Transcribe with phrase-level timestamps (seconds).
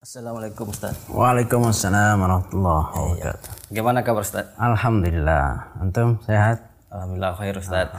[0.00, 0.96] Assalamualaikum Ustaz.
[1.12, 3.36] Waalaikumsalam warahmatullahi Iya.
[3.36, 3.52] wabarakatuh.
[3.68, 4.48] Gimana kabar Ustaz?
[4.56, 5.76] Alhamdulillah.
[5.76, 6.64] Antum sehat?
[6.88, 7.92] Alhamdulillah khair Ustaz.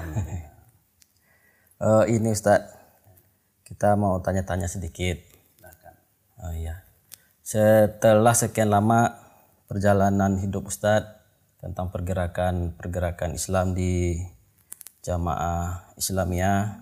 [1.81, 2.73] Eh, ini Ustaz,
[3.69, 5.21] kita mau tanya-tanya sedikit.
[6.41, 6.81] Oh iya.
[7.45, 9.21] Setelah sekian lama
[9.69, 11.05] perjalanan hidup Ustaz
[11.61, 14.17] tentang pergerakan-pergerakan Islam di
[15.05, 16.81] jamaah Islamiyah,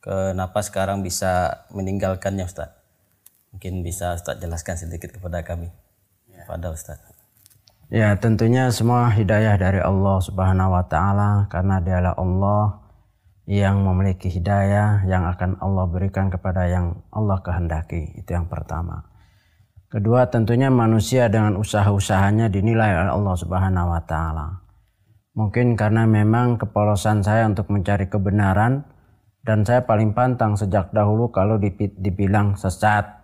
[0.00, 2.83] kenapa sekarang bisa meninggalkannya Ustaz?
[3.54, 5.70] Mungkin bisa Ustaz jelaskan sedikit kepada kami.
[6.50, 6.98] Pada Ustaz.
[7.86, 12.82] Ya, tentunya semua hidayah dari Allah Subhanahu wa taala karena dialah Allah
[13.46, 18.18] yang memiliki hidayah yang akan Allah berikan kepada yang Allah kehendaki.
[18.18, 19.06] Itu yang pertama.
[19.86, 24.64] Kedua, tentunya manusia dengan usaha-usahanya dinilai oleh Allah Subhanahu wa taala.
[25.38, 28.82] Mungkin karena memang kepolosan saya untuk mencari kebenaran
[29.46, 33.23] dan saya paling pantang sejak dahulu kalau dibilang sesat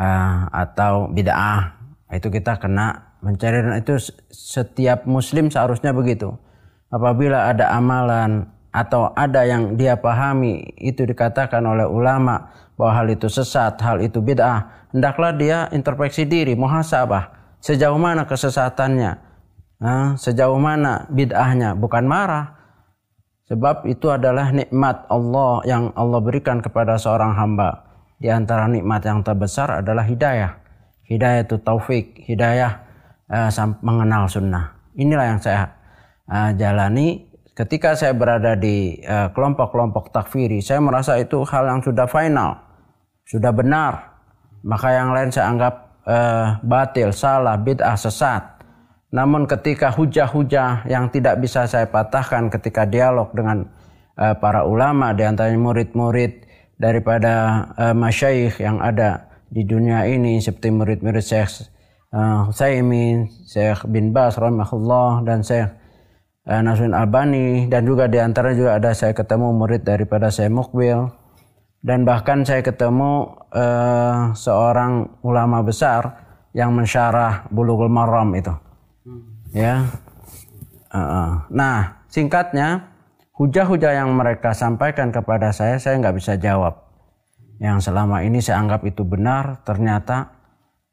[0.00, 1.76] ah, atau bid'ah.
[2.08, 4.00] Itu kita kena mencari dan itu
[4.32, 6.32] setiap muslim seharusnya begitu.
[6.88, 13.28] Apabila ada amalan atau ada yang dia pahami itu dikatakan oleh ulama bahwa hal itu
[13.28, 17.36] sesat hal itu bid'ah hendaklah dia introspeksi diri muhasabah.
[17.60, 19.20] Sejauh mana kesesatannya?
[19.84, 21.76] Ah, sejauh mana bid'ahnya?
[21.76, 22.56] Bukan marah.
[23.52, 27.89] Sebab itu adalah nikmat Allah yang Allah berikan kepada seorang hamba.
[28.20, 30.60] Di antara nikmat yang terbesar adalah hidayah.
[31.08, 32.84] Hidayah itu taufik, hidayah
[33.48, 34.76] sam- mengenal sunnah.
[34.92, 35.72] Inilah yang saya
[36.28, 40.60] eh, jalani ketika saya berada di eh, kelompok-kelompok takfiri.
[40.60, 42.60] Saya merasa itu hal yang sudah final,
[43.24, 44.20] sudah benar.
[44.60, 48.60] Maka yang lain saya anggap eh, batil, salah, bid'ah, sesat.
[49.16, 53.66] Namun ketika hujah-hujah yang tidak bisa saya patahkan ketika dialog dengan
[54.14, 56.49] para ulama di antaranya murid-murid
[56.80, 61.68] daripada uh, masyayikh yang ada di dunia ini seperti murid-murid Syekh
[62.16, 65.68] uh, Husaimin, Syekh bin Bas rahimahullah dan Syekh
[66.48, 71.20] uh, Nasruddin Albani dan juga di antara juga ada saya ketemu murid daripada Syekh Mukbil.
[71.80, 76.12] Dan bahkan saya ketemu eh, seorang ulama besar
[76.52, 78.52] yang mensyarah Bulughul Maram itu.
[79.56, 79.88] Ya.
[80.92, 82.89] Uh, nah singkatnya
[83.40, 86.76] hujah-hujah yang mereka sampaikan kepada saya saya nggak bisa jawab.
[87.56, 90.36] Yang selama ini saya anggap itu benar ternyata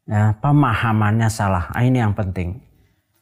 [0.07, 1.67] ya, pemahamannya salah.
[1.75, 2.63] Ah, ini yang penting.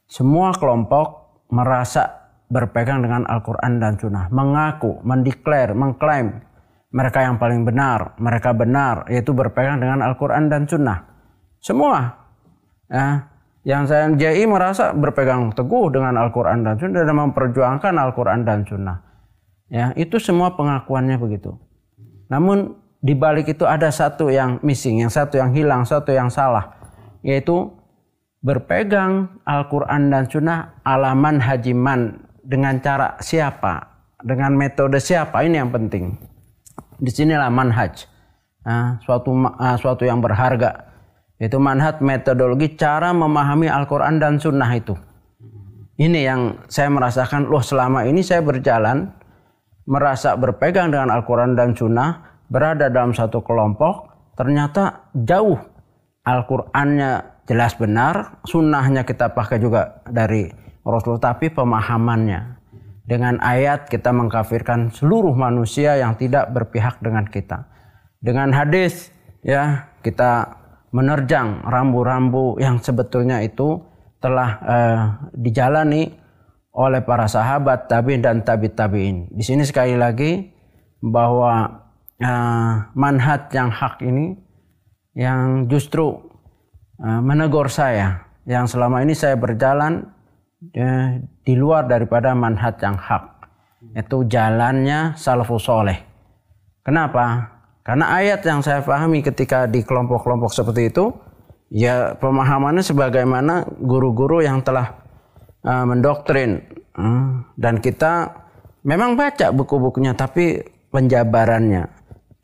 [0.05, 4.29] Semua kelompok merasa berpegang dengan Al-Quran dan Sunnah.
[4.29, 6.45] Mengaku, mendeklar, mengklaim
[6.95, 11.01] mereka yang paling benar mereka benar yaitu berpegang dengan Al-Quran dan Sunnah.
[11.61, 12.13] Semua
[12.85, 13.25] ya,
[13.65, 19.04] yang saya JI merasa berpegang teguh dengan Al-Quran dan Sunnah dan memperjuangkan Al-Quran dan Sunnah.
[19.75, 21.59] Ya, itu semua pengakuannya begitu.
[22.31, 26.79] Namun di balik itu ada satu yang missing, yang satu yang hilang, satu yang salah,
[27.19, 27.75] yaitu
[28.39, 33.83] berpegang Al-Quran dan Sunnah alaman hajiman dengan cara siapa,
[34.23, 36.15] dengan metode siapa ini yang penting.
[36.95, 38.07] Di sinilah manhaj,
[38.65, 39.29] Ah, suatu
[39.61, 40.89] ah, suatu yang berharga
[41.37, 44.97] itu manhat metodologi cara memahami Al-Quran dan Sunnah itu.
[46.01, 49.13] Ini yang saya merasakan, loh selama ini saya berjalan,
[49.85, 55.57] merasa berpegang dengan Al-Quran dan Sunnah, berada dalam satu kelompok, ternyata jauh.
[56.25, 60.49] Al-Qurannya jelas benar, Sunnahnya kita pakai juga dari
[60.81, 62.57] Rasul, tapi pemahamannya.
[63.05, 67.69] Dengan ayat kita mengkafirkan seluruh manusia yang tidak berpihak dengan kita.
[68.17, 69.13] Dengan hadis,
[69.45, 70.57] ya kita
[70.89, 73.77] menerjang rambu-rambu yang sebetulnya itu
[74.17, 75.01] telah eh,
[75.37, 76.24] dijalani
[76.75, 79.31] oleh para sahabat tabiin dan tabi tabiin.
[79.31, 80.51] Di sini sekali lagi
[80.99, 81.71] bahwa
[82.19, 84.35] eh, manhaj yang hak ini
[85.15, 86.19] yang justru
[86.99, 90.03] eh, menegur saya yang selama ini saya berjalan
[90.75, 93.23] eh, di luar daripada manhaj yang hak
[93.95, 95.95] itu jalannya salafus soleh.
[96.81, 97.55] Kenapa?
[97.85, 101.13] Karena ayat yang saya pahami ketika di kelompok-kelompok seperti itu,
[101.69, 105.04] ya pemahamannya sebagaimana guru-guru yang telah
[105.65, 106.61] uh, mendoktrin.
[106.95, 108.31] Uh, dan kita
[108.85, 110.61] memang baca buku-bukunya, tapi
[110.93, 111.89] penjabarannya.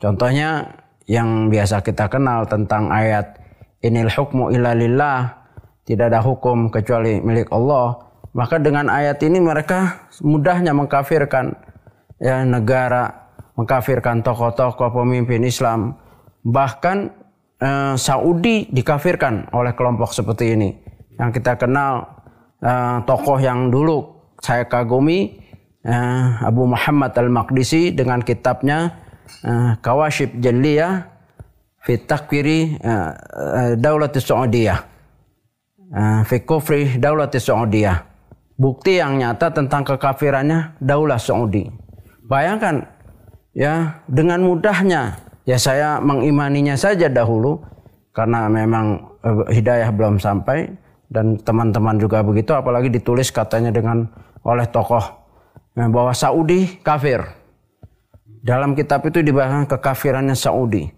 [0.02, 3.38] Contohnya yang biasa kita kenal tentang ayat
[3.82, 5.42] Inil hukmu illa lillah,
[5.82, 7.98] tidak ada hukum kecuali milik Allah.
[8.32, 11.52] Maka dengan ayat ini mereka mudahnya mengkafirkan
[12.22, 13.22] ya negara
[13.58, 15.98] mengkafirkan tokoh-tokoh pemimpin Islam.
[16.46, 16.98] Bahkan
[17.60, 20.70] eh, Saudi dikafirkan oleh kelompok seperti ini.
[21.18, 22.21] Yang kita kenal
[22.62, 24.06] eh, tokoh yang dulu
[24.38, 25.42] saya kagumi
[25.82, 29.02] eh, Abu Muhammad Al-Maqdisi dengan kitabnya
[29.42, 31.12] eh, Kawashib Jaliyah
[31.82, 34.80] fi takwiri uh, uh, daulat Saudiyah.
[35.92, 38.06] Uh, fi kufri daulat Saudiyah.
[38.56, 41.66] Bukti yang nyata tentang kekafirannya daulah Saudi.
[42.30, 42.86] Bayangkan
[43.52, 47.58] ya dengan mudahnya ya saya mengimaninya saja dahulu
[48.14, 50.70] karena memang uh, hidayah belum sampai
[51.12, 54.08] dan teman-teman juga begitu apalagi ditulis katanya dengan
[54.42, 55.22] oleh tokoh
[55.76, 57.22] bahwa Saudi kafir.
[58.42, 60.90] Dalam kitab itu dibahas kekafirannya Saudi.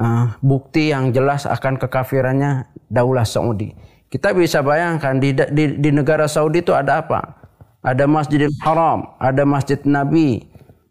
[0.00, 3.70] Uh, bukti yang jelas akan kekafirannya Daulah Saudi.
[4.10, 7.38] Kita bisa bayangkan di, di, di negara Saudi itu ada apa?
[7.86, 10.42] Ada Masjidil Haram, ada Masjid Nabi,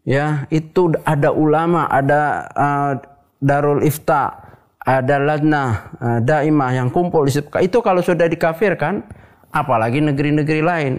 [0.08, 2.92] ya itu ada ulama, ada uh,
[3.44, 4.39] Darul Ifta,
[4.80, 7.48] ada Ladna uh, Daimah yang kumpul di situ.
[7.60, 9.04] Itu kalau sudah dikafirkan,
[9.52, 10.94] apalagi negeri-negeri lain.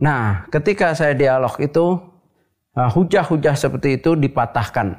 [0.00, 2.00] Nah, ketika saya dialog itu
[2.74, 4.98] uh, hujah-hujah seperti itu dipatahkan.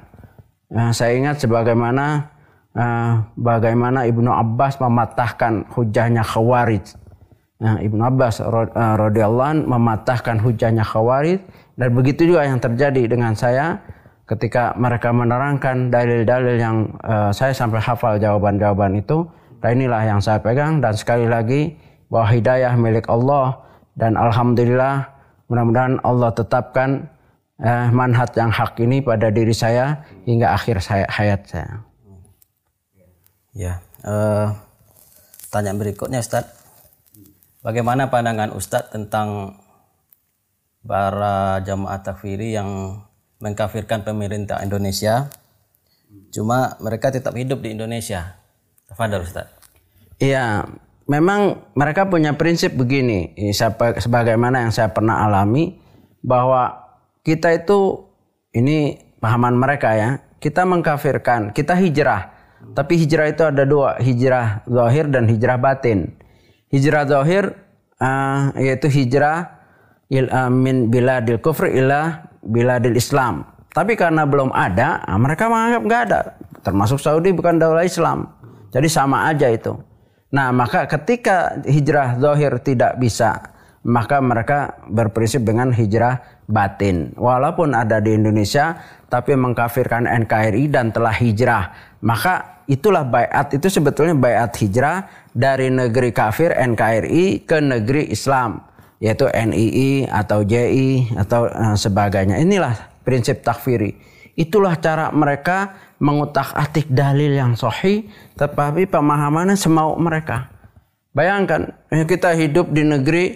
[0.71, 2.31] Nah, saya ingat sebagaimana
[2.77, 6.95] uh, bagaimana Ibnu Abbas mematahkan hujahnya Khawarij.
[7.61, 8.41] Nah, Ibnu Abbas
[8.97, 11.43] radhiyallahu mematahkan hujahnya Khawarij
[11.77, 13.77] dan begitu juga yang terjadi dengan saya
[14.31, 19.27] ketika mereka menerangkan dalil-dalil yang uh, saya sampai hafal jawaban-jawaban itu.
[19.61, 21.77] Dan inilah yang saya pegang dan sekali lagi
[22.09, 23.61] bahwa hidayah milik Allah
[23.93, 25.05] dan alhamdulillah
[25.45, 27.05] mudah-mudahan Allah tetapkan
[27.61, 31.85] eh, manhat yang hak ini pada diri saya hingga akhir saya, hayat saya.
[33.53, 34.47] Ya, eh,
[35.53, 36.49] tanya berikutnya Ustaz.
[37.61, 39.61] Bagaimana pandangan Ustadz tentang
[40.81, 42.97] para jamaah takfiri yang
[43.41, 45.27] mengkafirkan pemerintah Indonesia
[46.31, 48.39] cuma mereka tetap hidup di Indonesia.
[48.87, 49.51] Tafadhol Ustaz.
[50.21, 50.63] Iya,
[51.09, 53.33] memang mereka punya prinsip begini,
[53.97, 55.81] sebagaimana yang saya pernah alami
[56.21, 56.77] bahwa
[57.25, 58.05] kita itu
[58.53, 62.37] ini pahaman mereka ya, kita mengkafirkan, kita hijrah.
[62.77, 66.13] Tapi hijrah itu ada dua, hijrah zahir dan hijrah batin.
[66.69, 67.57] Hijrah zahir
[67.97, 69.65] uh, yaitu hijrah
[70.13, 73.45] il, uh, min biladil kufr ila biladil Islam.
[73.71, 76.19] Tapi karena belum ada, uh, mereka menganggap nggak ada.
[76.61, 78.27] Termasuk Saudi bukan daulah Islam.
[78.71, 79.73] Jadi sama aja itu.
[80.31, 83.51] Nah, maka ketika hijrah zahir tidak bisa,
[83.83, 87.11] maka mereka berprinsip dengan hijrah batin.
[87.19, 88.79] Walaupun ada di Indonesia,
[89.11, 91.63] tapi mengkafirkan NKRI dan telah hijrah.
[92.03, 95.03] Maka itulah bayat, itu sebetulnya bayat hijrah
[95.35, 98.70] dari negeri kafir NKRI ke negeri Islam.
[99.01, 102.37] Yaitu NII atau JI atau uh, sebagainya.
[102.37, 103.97] Inilah prinsip takfiri.
[104.37, 108.07] Itulah cara mereka mengutak atik dalil yang sahih
[108.37, 110.49] tetapi pemahamannya semau mereka.
[111.11, 111.75] Bayangkan
[112.07, 113.35] kita hidup di negeri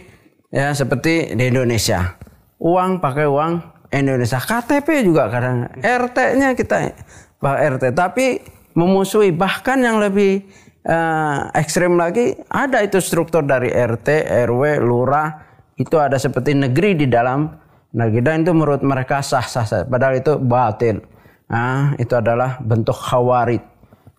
[0.54, 2.16] ya seperti di Indonesia.
[2.62, 3.60] Uang pakai uang
[3.92, 4.40] Indonesia.
[4.40, 6.96] KTP juga kadang RT-nya kita
[7.44, 8.40] bah RT tapi
[8.74, 10.48] memusuhi bahkan yang lebih
[10.88, 15.45] uh, ekstrim lagi ada itu struktur dari RT, RW, lurah
[15.76, 17.52] itu ada seperti negeri di dalam
[17.96, 21.00] negeri dan itu menurut mereka sah-sah saja padahal itu batil.
[21.46, 23.62] Nah, itu adalah bentuk khawarid.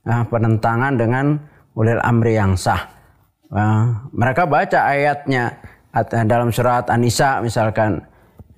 [0.06, 1.42] Nah, penentangan dengan
[1.74, 2.86] ulil amri yang sah.
[3.50, 5.58] Nah, mereka baca ayatnya
[6.26, 8.04] dalam surat An-Nisa misalkan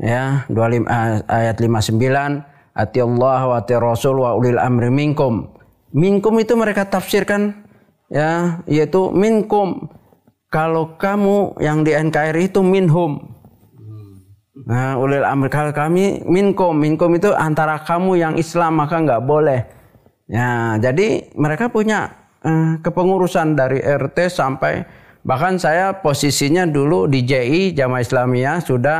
[0.01, 5.51] ya 25 eh, ayat 59 ati Allah wa ati Rasul wa ulil amri minkum.
[5.95, 7.65] Minkum itu mereka tafsirkan
[8.13, 9.89] ya yaitu minkum.
[10.49, 13.21] Kalau kamu yang di NKRI itu minhum.
[14.65, 19.61] Nah, ulil amr kalau kami minkum, minkum itu antara kamu yang Islam maka nggak boleh.
[20.25, 24.89] Ya, jadi mereka punya eh, kepengurusan dari RT sampai
[25.21, 28.99] bahkan saya posisinya dulu di JI Jamaah Islamiyah sudah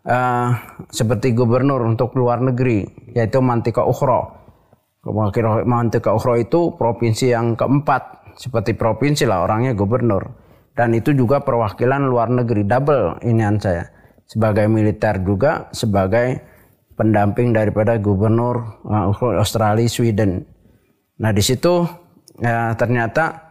[0.00, 0.48] eh,
[0.88, 4.32] seperti gubernur untuk luar negeri yaitu Mantika Ukhro.
[5.68, 10.45] Mantika Ukhro itu provinsi yang keempat seperti provinsi lah orangnya gubernur
[10.76, 13.88] dan itu juga perwakilan luar negeri double inian saya
[14.28, 16.44] sebagai militer juga sebagai
[16.94, 20.44] pendamping daripada gubernur uh, Australia Sweden.
[21.16, 21.88] Nah di situ
[22.36, 23.48] ya, ternyata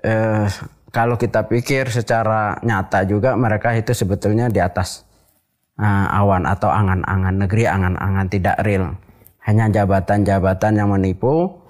[0.00, 0.48] eh,
[0.88, 5.04] kalau kita pikir secara nyata juga mereka itu sebetulnya di atas
[5.76, 8.96] uh, awan atau angan-angan negeri, angan-angan tidak real.
[9.44, 11.60] Hanya jabatan-jabatan yang menipu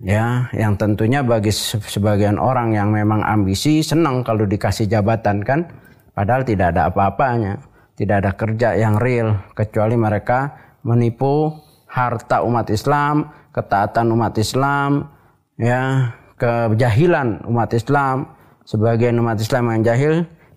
[0.00, 5.68] ya yang tentunya bagi sebagian orang yang memang ambisi senang kalau dikasih jabatan kan
[6.16, 7.60] Padahal tidak ada apa-apanya,
[7.92, 11.52] tidak ada kerja yang real kecuali mereka menipu
[11.84, 15.12] harta umat Islam, ketaatan umat Islam,
[15.60, 18.32] ya, kejahilan umat Islam.
[18.64, 20.14] Sebagian umat Islam yang jahil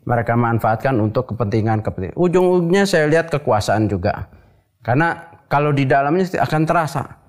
[0.07, 2.15] mereka manfaatkan untuk kepentingan kepentingan.
[2.15, 4.31] Ujung-ujungnya saya lihat kekuasaan juga.
[4.79, 7.19] Karena kalau di dalamnya akan terasa.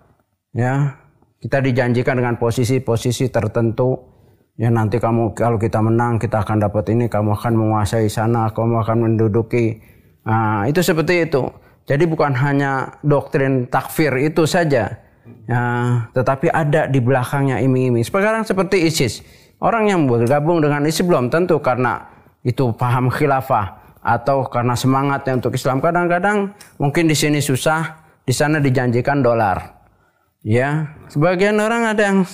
[0.55, 0.95] Ya,
[1.41, 3.97] Kita dijanjikan dengan posisi-posisi tertentu.
[4.61, 8.85] Ya nanti kamu kalau kita menang kita akan dapat ini, kamu akan menguasai sana, kamu
[8.85, 9.81] akan menduduki.
[10.29, 11.49] Nah, itu seperti itu.
[11.89, 15.01] Jadi bukan hanya doktrin takfir itu saja.
[15.49, 15.63] Ya,
[16.13, 18.05] tetapi ada di belakangnya iming-iming.
[18.05, 19.25] Sekarang seperti ISIS.
[19.65, 22.05] Orang yang bergabung dengan ISIS belum tentu karena
[22.45, 25.81] itu paham khilafah atau karena semangatnya untuk Islam.
[25.81, 27.97] Kadang-kadang mungkin di sini susah,
[28.29, 29.80] di sana dijanjikan dolar.
[30.41, 32.25] Ya, sebagian orang ada yang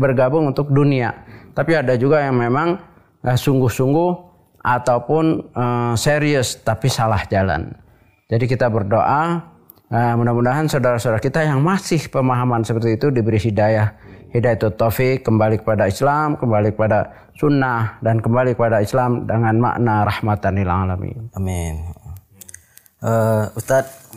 [0.00, 1.12] bergabung untuk dunia,
[1.52, 2.80] tapi ada juga yang memang
[3.20, 7.72] eh, sungguh-sungguh ataupun uh, serius tapi salah jalan.
[8.28, 9.40] Jadi kita berdoa
[9.88, 13.96] uh, mudah-mudahan saudara-saudara kita yang masih pemahaman seperti itu diberi hidayah,
[14.36, 20.04] hidayah itu taufik kembali kepada Islam, kembali kepada sunnah dan kembali kepada Islam dengan makna
[20.04, 21.32] rahmatan lil alamin.
[21.32, 21.88] Amin.
[23.00, 24.12] Uh, Ustadz,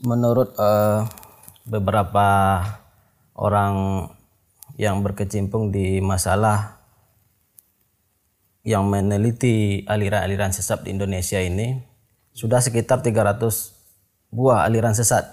[0.00, 1.04] menurut uh,
[1.64, 2.60] beberapa
[3.32, 4.06] orang
[4.76, 6.84] yang berkecimpung di masalah
[8.64, 11.80] yang meneliti aliran-aliran sesat di Indonesia ini
[12.32, 13.40] sudah sekitar 300
[14.32, 15.24] buah aliran sesat.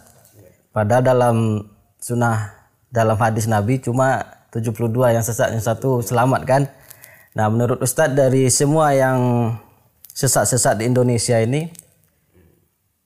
[0.71, 1.67] Pada dalam
[1.99, 6.61] sunnah dalam hadis Nabi cuma 72 yang sesat yang satu selamat kan.
[7.31, 9.51] Nah, menurut Ustadz dari semua yang
[10.11, 11.71] sesat-sesat di Indonesia ini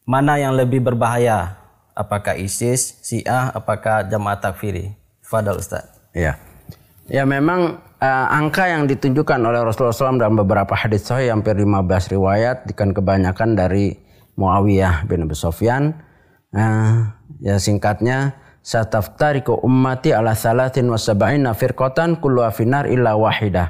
[0.10, 1.64] mana yang lebih berbahaya
[1.95, 4.93] apakah ISIS, Syiah, apakah Jamaah Takfiri?
[5.23, 5.87] Fadal Ustaz.
[6.11, 6.37] Ya.
[7.09, 12.13] Ya memang uh, angka yang ditunjukkan oleh Rasulullah SAW dalam beberapa hadis sahih hampir 15
[12.13, 13.95] riwayat dengan kebanyakan dari
[14.35, 15.95] Muawiyah bin Abu Sufyan.
[16.55, 17.09] Uh,
[17.41, 23.69] ya singkatnya sataftariku ummati ala salatin wa sab'ina firqatan kullu afinar illa wahidah.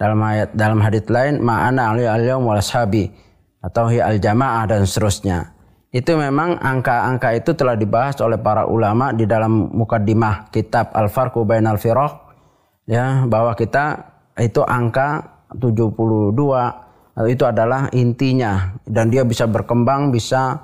[0.00, 3.12] Dalam ayat dalam hadis lain ma'ana ali al-yawm wal ashabi
[3.60, 5.59] atau hi al-jamaah dan seterusnya
[5.90, 11.82] itu memang angka-angka itu telah dibahas oleh para ulama di dalam mukaddimah kitab Al-Farqu Bainal
[11.82, 12.30] Firaq
[12.86, 13.98] ya bahwa kita
[14.38, 16.38] itu angka 72
[17.26, 18.78] itu adalah intinya.
[18.86, 20.62] Dan dia bisa berkembang bisa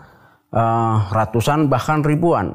[0.55, 2.55] uh, ratusan bahkan ribuan.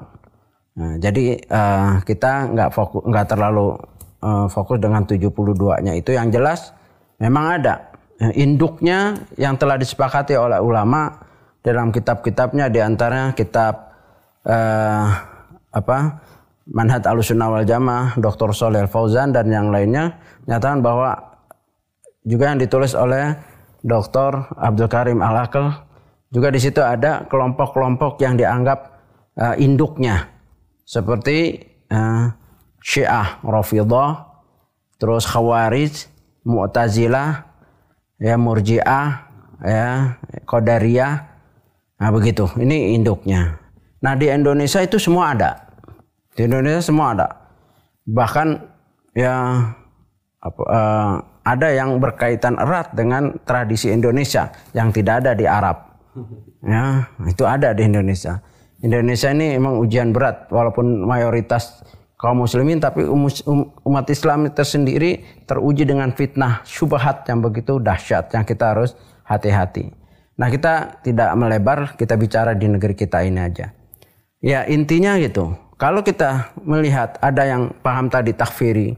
[0.80, 3.75] Nah, jadi uh, kita nggak fokus nggak terlalu
[4.24, 6.72] uh, fokus dengan 72-nya itu yang jelas
[7.20, 7.92] memang ada.
[8.38, 11.21] Induknya yang telah disepakati oleh ulama
[11.62, 13.94] dalam kitab-kitabnya di antaranya kitab
[14.46, 15.06] uh,
[15.72, 15.98] apa
[16.72, 18.53] Manhaj Alusunnah wal Jamaah Dr.
[18.53, 21.18] Soleh Fauzan dan yang lainnya menyatakan bahwa
[22.25, 23.34] juga yang ditulis oleh
[23.82, 24.46] Dr.
[24.58, 25.74] Abdul Karim Al Akal
[26.30, 28.80] juga di situ ada kelompok-kelompok yang dianggap
[29.38, 30.30] uh, induknya
[30.86, 32.30] seperti uh,
[32.82, 34.30] Syiah Rafidah
[34.98, 36.10] terus Khawarij
[36.46, 37.46] Mu'tazilah
[38.22, 39.08] ya Murji'ah
[39.62, 41.31] ya Qadariyah
[42.01, 43.62] Nah begitu, ini induknya.
[44.01, 45.70] Nah di Indonesia itu semua ada.
[46.34, 47.27] Di Indonesia semua ada.
[48.10, 48.48] Bahkan
[49.13, 49.62] ya
[50.41, 51.13] apa, uh,
[51.46, 55.77] ada yang berkaitan erat dengan tradisi Indonesia yang tidak ada di Arab.
[56.65, 58.41] Ya, itu ada di Indonesia.
[58.81, 61.86] Indonesia ini memang ujian berat walaupun mayoritas
[62.17, 63.05] kaum muslimin tapi
[63.86, 70.00] umat Islam tersendiri teruji dengan fitnah syubhat yang begitu dahsyat yang kita harus hati-hati.
[70.40, 73.74] Nah kita tidak melebar, kita bicara di negeri kita ini aja.
[74.42, 75.54] Ya intinya gitu.
[75.82, 78.94] Kalau kita melihat ada yang paham tadi takfiri,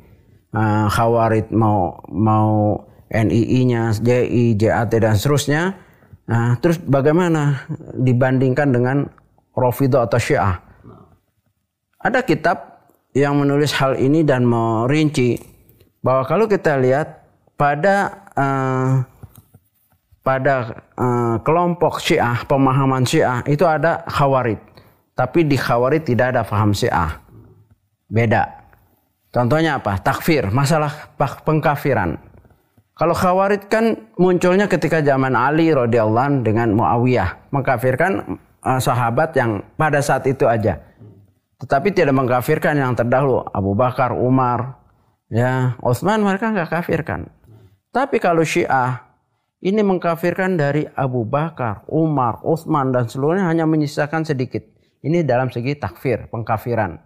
[0.51, 2.79] uh, khawarid mau mau
[3.13, 5.77] NII-nya, JI, JAT dan seterusnya.
[6.23, 9.05] Nah, terus bagaimana dibandingkan dengan
[9.53, 10.57] Rofido atau Syiah?
[12.01, 15.37] Ada kitab yang menulis hal ini dan merinci
[16.01, 17.21] bahwa kalau kita lihat
[17.53, 19.05] pada uh,
[20.23, 24.57] pada uh, kelompok Syiah, pemahaman Syiah itu ada khawarid.
[25.13, 27.21] Tapi di khawarid tidak ada faham Syiah.
[28.07, 28.47] Beda.
[29.29, 29.99] Contohnya apa?
[29.99, 31.11] Takfir, masalah
[31.43, 32.17] pengkafiran.
[32.93, 39.99] Kalau khawarid kan munculnya ketika zaman Ali radhiyallahu dengan Muawiyah, mengkafirkan uh, sahabat yang pada
[39.99, 40.79] saat itu aja.
[41.59, 44.77] Tetapi tidak mengkafirkan yang terdahulu, Abu Bakar, Umar,
[45.27, 47.27] ya, Utsman mereka nggak kafirkan.
[47.89, 49.12] Tapi kalau Syiah
[49.63, 54.59] ini mengkafirkan dari Abu Bakar, Umar, Utsman dan seluruhnya hanya menyisakan sedikit.
[54.99, 56.99] Ini dalam segi takfir, pengkafiran.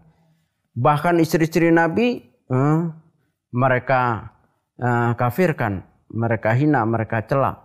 [0.73, 2.17] Bahkan istri-istri Nabi
[2.49, 2.79] eh,
[3.53, 4.33] mereka
[4.81, 7.61] eh, kafirkan, mereka hina, mereka celak.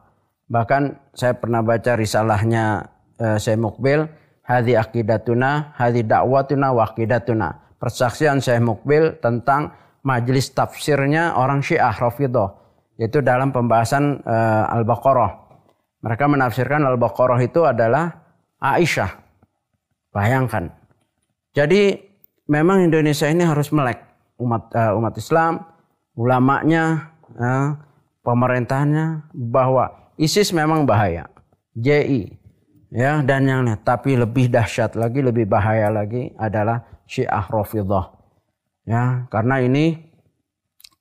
[0.53, 4.05] Bahkan saya pernah baca risalahnya eh, Syekh Mukbil,
[4.45, 7.81] hadi akidatuna, hadi dakwatuna wa akidatuna.
[7.81, 9.73] Persaksian Syekh Mukbil tentang
[10.05, 12.62] majelis tafsirnya orang Syiah Rafidah
[13.03, 15.59] yaitu dalam pembahasan uh, Al-Baqarah.
[16.07, 18.15] Mereka menafsirkan Al-Baqarah itu adalah
[18.63, 19.11] Aisyah.
[20.15, 20.71] Bayangkan.
[21.51, 21.99] Jadi
[22.47, 23.99] memang Indonesia ini harus melek
[24.39, 25.67] umat uh, umat Islam,
[26.15, 27.75] ulamanya, uh,
[28.23, 31.27] pemerintahnya bahwa ISIS memang bahaya.
[31.75, 32.39] JI
[32.95, 33.83] ya dan yang lain.
[33.83, 38.15] Tapi lebih dahsyat lagi, lebih bahaya lagi adalah Syiah Rafidhah.
[38.87, 40.12] Ya, karena ini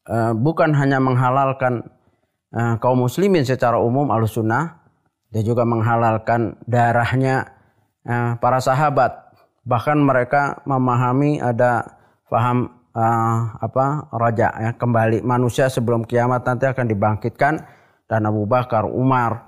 [0.08, 1.86] uh, bukan hanya menghalalkan
[2.53, 4.81] uh, kaum muslimin secara umum al-sunnah,
[5.29, 7.51] dia juga menghalalkan darahnya
[8.08, 9.34] uh, para sahabat.
[9.62, 17.63] Bahkan mereka memahami ada paham apa raja ya kembali manusia sebelum kiamat nanti akan dibangkitkan
[18.03, 19.48] dan Abu Bakar, Umar,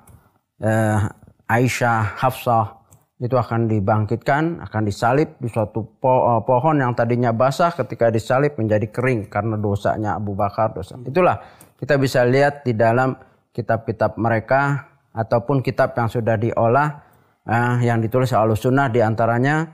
[1.51, 2.82] Aisyah, Hafsah
[3.21, 8.57] itu akan dibangkitkan, akan disalib di suatu po eh, pohon yang tadinya basah ketika disalib
[8.57, 10.97] menjadi kering karena dosanya Abu Bakar dosa.
[11.01, 11.39] Itulah
[11.77, 13.13] kita bisa lihat di dalam
[13.53, 17.05] kitab-kitab mereka ataupun kitab yang sudah diolah
[17.45, 19.69] uh, yang ditulis oleh sunnah di antaranya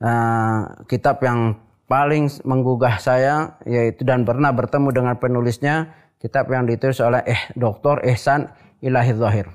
[0.00, 7.00] uh, kitab yang paling menggugah saya yaitu dan pernah bertemu dengan penulisnya kitab yang ditulis
[7.00, 8.04] oleh eh Dr.
[8.12, 8.48] Ihsan
[8.84, 9.46] Ilahi Zahir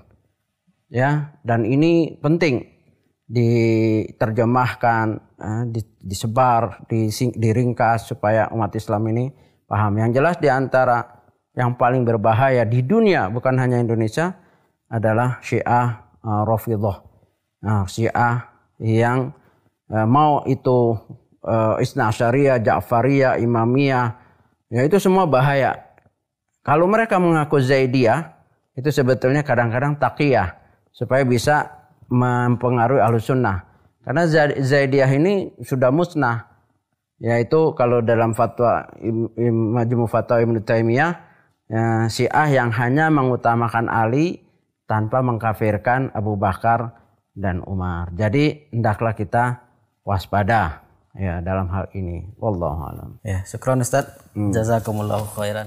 [0.90, 2.73] ya dan ini penting
[3.34, 5.06] diterjemahkan
[5.42, 5.64] eh,
[6.06, 6.86] disebar
[7.34, 9.34] diringkas supaya umat Islam ini
[9.66, 9.98] paham.
[9.98, 11.26] Yang jelas di antara
[11.58, 14.38] yang paling berbahaya di dunia bukan hanya Indonesia
[14.90, 16.98] adalah Syiah uh, Rafidhah.
[17.66, 18.46] Nah, Syiah
[18.82, 19.34] yang
[19.90, 20.98] uh, mau itu
[21.84, 24.16] Isna Syariah, Ja'fariyah, Imamiyah
[24.72, 25.76] ya itu semua bahaya.
[26.64, 28.32] Kalau mereka mengaku Zaidiyah
[28.80, 30.56] itu sebetulnya kadang-kadang takiyah
[30.96, 31.83] supaya bisa
[32.14, 33.66] mempengaruhi ahlus sunnah.
[34.06, 34.30] Karena
[34.62, 36.54] Zaidiyah ini sudah musnah.
[37.24, 38.84] Yaitu kalau dalam fatwa
[39.48, 41.12] Majmu Fatwa Ibnu Taimiyah
[41.72, 44.44] ya, Syiah yang hanya mengutamakan Ali
[44.86, 47.00] tanpa mengkafirkan Abu Bakar
[47.32, 48.12] dan Umar.
[48.14, 49.64] Jadi hendaklah kita
[50.04, 50.84] waspada
[51.16, 52.28] ya dalam hal ini.
[52.38, 53.10] Wallahu alam.
[53.24, 54.12] Ya, syukran Ustaz.
[54.36, 54.52] Hmm.
[54.52, 55.66] Jazakumullahu khairan.